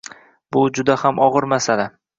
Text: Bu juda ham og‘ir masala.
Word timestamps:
Bu 0.57 0.63
juda 0.79 0.97
ham 1.03 1.23
og‘ir 1.29 1.49
masala. 1.57 1.91